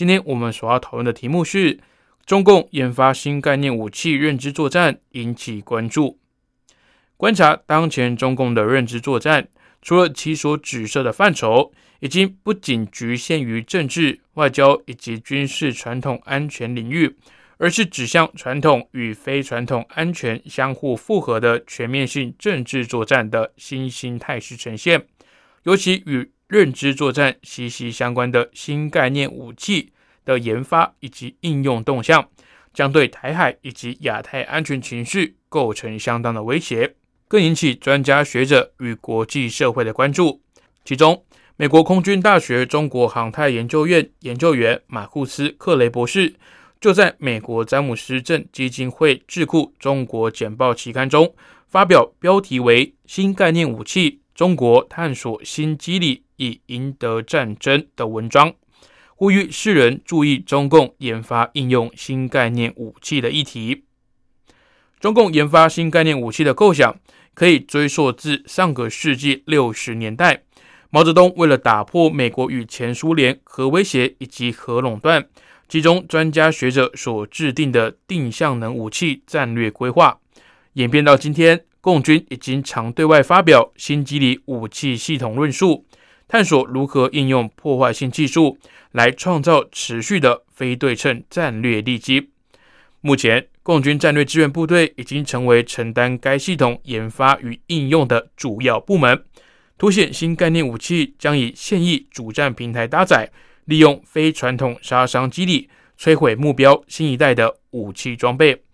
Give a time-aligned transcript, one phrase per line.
[0.00, 1.78] 今天我们所要讨论的题目是
[2.24, 6.18] 中共研发新概念武器认知作战引起关注。
[7.18, 9.48] 观察当前中共的认知作战，
[9.82, 17.14] 除了其所指涉的范畴，已经不仅局限于政治、外交以及军事传统安全领域。
[17.58, 25.04] 而是指向传统与非传统安全相互复合的全面性政治作战的新兴态势呈现，
[25.64, 29.92] 尤其与认知作战息息相关的新概念武器
[30.24, 32.28] 的研发以及应用动向，
[32.74, 36.96] 将对台海以及亚太安全情绪构成相当的威胁，
[37.28, 40.42] 更引起专家学者与国际社会的关注。
[40.84, 41.24] 其中，
[41.56, 46.34] 美国空军大学中国航太研究院研究员马库斯·克雷博士。
[46.80, 51.34] 就在美国詹姆斯镇基金会智库中国简报期刊中
[51.68, 58.54] 发表标题为《新概念武器：中国探索新机理以赢得战争》的文章，
[59.08, 63.84] 呼吁世人注意中共研发应用新概念武器的议题。
[64.98, 66.98] 中共研发新概念武器的构想
[67.34, 70.44] 可以追溯至上个世纪六十年代，
[70.88, 75.28] 毛泽东为了打破美国与前苏联核威胁以及核垄断。
[75.68, 80.18] 其中专家学者所制定的定向能武器战略规划，
[80.72, 85.86] 演变到今天，共军已经常对外发表新机理武器系统论述，
[86.28, 88.58] 探索如何应用破坏性技术
[88.92, 92.30] 来创造持续的非对称战略利基。
[93.00, 99.24] 目前，共军战略支援部队已经成为承担该系统研发与应用的主要部门，
[99.78, 103.30] 凸显新概念武器将以现役主战平台搭载。
[103.66, 108.64] 利用非传统杀伤机理摧毁目标，新一代的武器装备。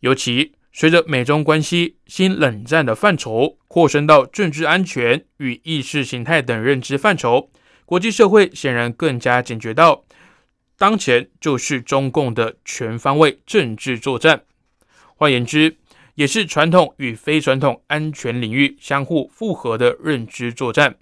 [0.00, 7.50] 尤其随着美中关系新冷战的范畴扩伸到政治安全与意识形态等认知范畴，
[7.86, 10.04] 国际社会显然更加警觉到，
[10.76, 14.42] 当前就是中共的全方位政治作战。
[15.14, 15.78] 换言之，
[16.16, 20.96] 也是传统与非传统安全领域相互复合的认知作战。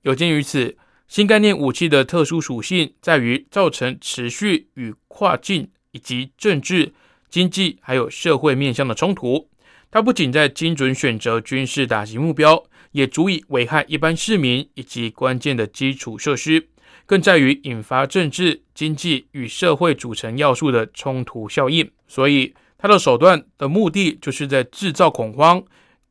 [0.00, 0.78] 有鉴于此。
[1.06, 6.94] 新概念武器的特殊属性在于造成持续与跨境以及政治、
[7.30, 9.48] 经济还有社会面向的冲突。
[9.90, 16.68] 它不仅在精准选择军事打击目标，也足以危害一般市民以及关键的基础设施，
[17.06, 21.90] 更在于引发政治、经济与社会组成要素的冲突效应。
[22.06, 25.62] 所以，它的手段的目的就是在制造恐慌、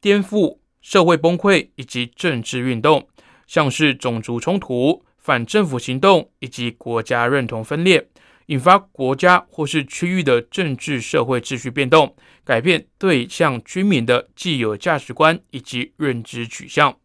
[0.01, 3.07] 颠覆社会崩溃以及政治运动。
[3.47, 8.07] 像是种族冲突、反政府行动以及国家认同分裂，
[8.50, 16.98] 引发国家或是区域的政治社会秩序变动，改变对象居民的既有价值观以及认知取向。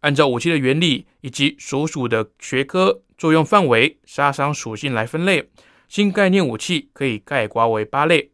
[0.00, 5.48] 按照武器的原理以及所属的学科作用范围、杀伤属性来分类，
[5.88, 8.30] 新概念武器可以概括为八类。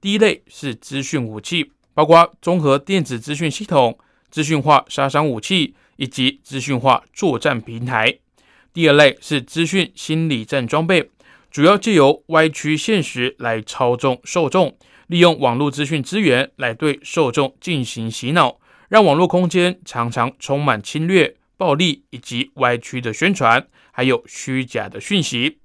[0.00, 3.98] 第一类是资讯武器，包括综合电子资讯系统、
[4.30, 5.74] 资讯化杀伤武器。
[6.00, 8.20] 以及资讯化作战平台。
[8.72, 11.10] 第二类是资讯心理战装备，
[11.50, 14.76] 主要借由歪曲现实来操纵受众，
[15.08, 25.58] 利用网络资讯资源来对受众进行洗脑，让网络空间常常充满侵略、暴力以及歪曲的宣传，还有虚假的讯息。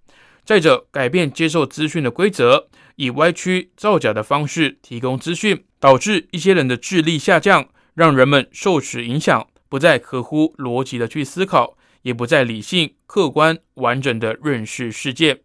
[0.43, 9.47] 再者，改变接受资讯的规则，以歪曲造假的方式提供资讯，导致一些人的智力下降，让人们受此影响。
[9.67, 15.41] 不再合乎逻辑的去思考，也不再理性、客观、完整的认识世界。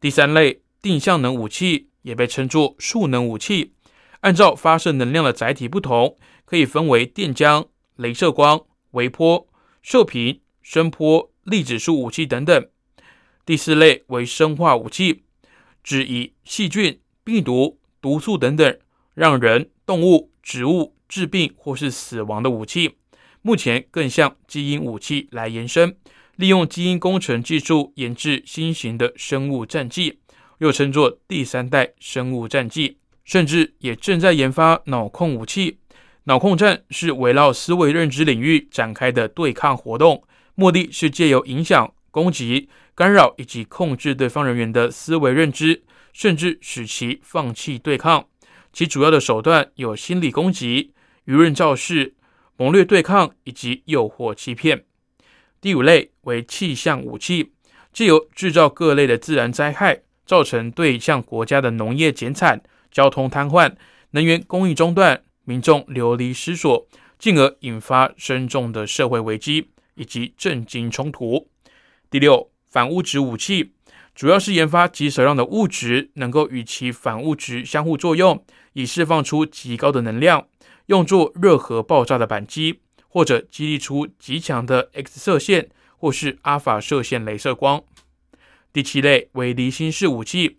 [0.00, 3.72] 第三类定向能武器也被称作数能武器，
[4.20, 7.66] 按照发射能量的载体不同，可以分为电浆、
[7.96, 8.60] 镭射光、
[8.92, 9.48] 微波、
[9.82, 12.68] 射频、声波、粒子束武器等等。
[13.44, 15.24] 第四类为生化武器，
[15.82, 18.78] 指以细菌、病毒、毒素等等
[19.14, 22.96] 让人、动物、植物致病或是死亡的武器。
[23.40, 25.96] 目前更向基因武器来延伸，
[26.38, 30.20] 利用基因工程技术研制新型的生物战剂，
[30.58, 35.78] 又称作第三代生物战剂，甚至也正在研发脑控武器。
[36.26, 40.22] 脑控战是围绕思维认知领域展开的对抗活动，
[40.54, 45.82] 目的是借由影响、攻击、干扰以及控制对方人员的思维认知，
[46.12, 48.24] 甚至使其放弃对抗。
[48.72, 50.92] 其主要的手段有心理攻击、
[51.26, 52.14] 舆论造势、
[52.56, 54.84] 谋略对抗以及诱惑欺骗。
[55.60, 57.52] 第五类为气象武器，
[57.92, 63.74] 借由制造各类的自然灾害，造成对象国家的农业减产、交通瘫痪、
[64.12, 66.86] 能源供应中断、民众流离失所，
[67.18, 71.48] 进而引发深重的社会危机以及震惊冲突。
[72.08, 73.72] 第六，反物质武器，
[74.14, 78.44] 主要是研发极少量的物质，能够与其反物质相互作用，
[78.74, 80.46] 以释放出极高的能量，
[80.86, 82.80] 用作热核爆炸的扳机。
[83.08, 87.82] 或者激励出极强的 X 射线，或是阿法射线镭射光。
[88.72, 90.58] 第七类为离心式武器，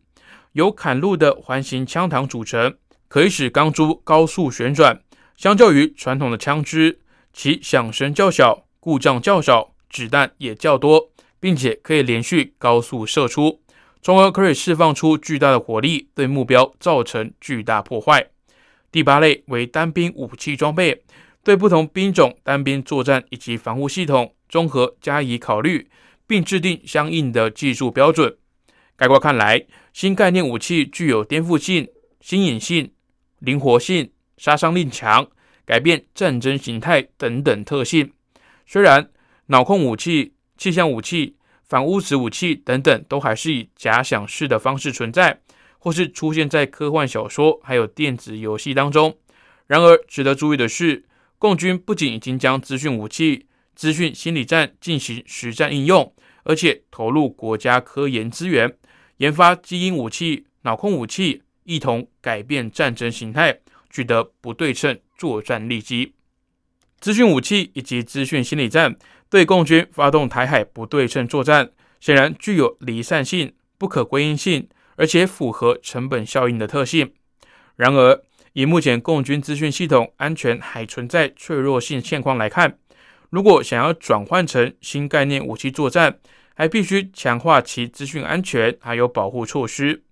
[0.54, 2.76] 由砍入的环形枪膛组成，
[3.08, 5.02] 可以使钢珠高速旋转。
[5.38, 7.00] 相较于传统的枪支，
[7.32, 13.62] 其响声较小，故障较少，子弹也较多，并且可以连续高速射出，
[14.02, 18.32] 从而可以释放出巨大的火力，对目标造成巨大破坏。
[18.92, 21.04] 第八类为单兵武器装备。
[21.50, 25.90] 对不同兵种单兵作战以及防护系统综合加以考虑，
[26.28, 28.38] 并制定相应的技术标准。
[28.96, 31.88] 概括看来，新概念武器具有颠覆性、
[32.22, 32.92] 新颖性、
[33.40, 35.28] 灵活性、杀伤力强、
[35.66, 38.12] 改变战争形态等等特性。
[38.68, 39.10] 虽然
[39.48, 45.42] 脑控武器、气象武器、反物质武器等等都还是以假想式的方式存在，
[45.80, 49.18] 或是出现在科幻小说还有电子游戏当中。
[49.66, 51.06] 然而，值得注意的是。
[51.40, 56.14] 共军不仅已经将资讯武器、资讯心理战进行实战应用，
[56.44, 58.76] 而且投入国家科研资源，
[59.18, 63.58] 研发基因武器、脑控武器，一同改变战争形态，
[63.90, 66.14] 取得不对称作战利基。
[67.00, 68.98] 资讯武器以及资讯心理战
[69.30, 71.72] 对共军发动台海不对称作战，
[72.02, 77.14] 显然具有离散性、不可归因性，而且符合成本效应的特性。
[77.78, 78.22] 然而，
[78.54, 82.78] 以目前共军资讯系统安全还存在脆弱性现况来看，
[83.30, 86.20] 如果想要转换成新概念武器作战，
[86.56, 90.04] 还必须强化其资讯安全还有保护措施。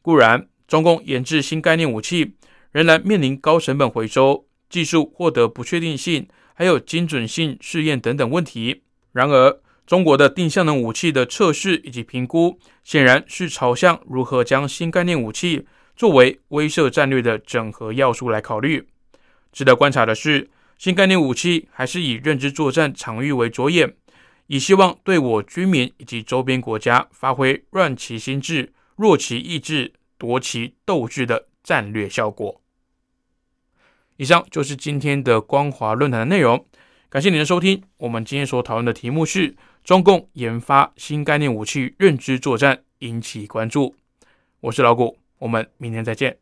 [0.00, 2.34] 固然，中共研制新概念武器
[2.70, 8.82] 仍然面临高成本回收、技术获得不确定性，还有精准性试验等等问题。
[9.12, 15.66] 然而，中国的定向能武器的测试以及评估，显然是朝向如何将新概念武器。
[15.94, 18.88] 作为威慑战略的整合要素来考虑，
[19.52, 23.94] 值得观察的是，新概念武器还是以认知作战场域为着眼，
[24.46, 32.60] 以希望对我军民以及周边国家发挥乱其心智、弱其意志、夺其斗志的战略效果。
[34.16, 36.66] 以上就是今天的光华论坛的内容，
[37.08, 37.82] 感谢您的收听。
[37.98, 39.54] 我们今天所讨论的题目是
[39.84, 43.94] 中共研发新概念武器认知作战引起关注。
[44.60, 45.21] 我是老谷。
[45.42, 46.38] 我们明天再见。